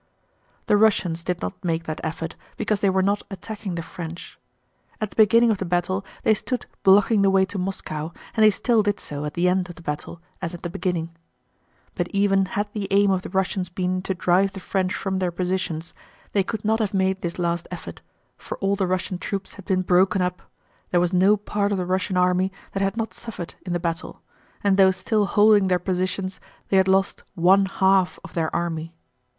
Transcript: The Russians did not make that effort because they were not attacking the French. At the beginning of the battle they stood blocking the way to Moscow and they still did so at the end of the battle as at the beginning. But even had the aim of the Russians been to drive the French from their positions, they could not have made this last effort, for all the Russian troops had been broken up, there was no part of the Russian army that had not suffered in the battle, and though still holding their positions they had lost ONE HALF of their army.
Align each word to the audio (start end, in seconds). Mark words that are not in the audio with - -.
The 0.65 0.77
Russians 0.77 1.23
did 1.23 1.43
not 1.43 1.63
make 1.63 1.83
that 1.83 2.01
effort 2.03 2.35
because 2.57 2.81
they 2.81 2.89
were 2.89 3.03
not 3.03 3.21
attacking 3.29 3.75
the 3.75 3.83
French. 3.83 4.39
At 4.99 5.11
the 5.11 5.15
beginning 5.15 5.51
of 5.51 5.59
the 5.59 5.63
battle 5.63 6.03
they 6.23 6.33
stood 6.33 6.65
blocking 6.81 7.21
the 7.21 7.29
way 7.29 7.45
to 7.45 7.59
Moscow 7.59 8.09
and 8.33 8.43
they 8.43 8.49
still 8.49 8.81
did 8.81 8.99
so 8.99 9.25
at 9.25 9.35
the 9.35 9.47
end 9.47 9.69
of 9.69 9.75
the 9.75 9.83
battle 9.83 10.19
as 10.41 10.55
at 10.55 10.63
the 10.63 10.71
beginning. 10.71 11.15
But 11.93 12.07
even 12.07 12.47
had 12.47 12.67
the 12.73 12.87
aim 12.89 13.11
of 13.11 13.21
the 13.21 13.29
Russians 13.29 13.69
been 13.69 14.01
to 14.01 14.15
drive 14.15 14.53
the 14.53 14.59
French 14.59 14.95
from 14.95 15.19
their 15.19 15.29
positions, 15.29 15.93
they 16.31 16.41
could 16.41 16.65
not 16.65 16.79
have 16.79 16.95
made 16.95 17.21
this 17.21 17.37
last 17.37 17.67
effort, 17.69 18.01
for 18.39 18.57
all 18.57 18.75
the 18.75 18.87
Russian 18.87 19.19
troops 19.19 19.53
had 19.53 19.65
been 19.65 19.83
broken 19.83 20.19
up, 20.19 20.41
there 20.89 20.99
was 20.99 21.13
no 21.13 21.37
part 21.37 21.71
of 21.71 21.77
the 21.77 21.85
Russian 21.85 22.17
army 22.17 22.51
that 22.71 22.81
had 22.81 22.97
not 22.97 23.13
suffered 23.13 23.53
in 23.67 23.73
the 23.73 23.79
battle, 23.79 24.23
and 24.63 24.77
though 24.77 24.89
still 24.89 25.27
holding 25.27 25.67
their 25.67 25.77
positions 25.77 26.39
they 26.69 26.77
had 26.77 26.87
lost 26.87 27.21
ONE 27.35 27.67
HALF 27.67 28.17
of 28.23 28.33
their 28.33 28.49
army. 28.55 28.95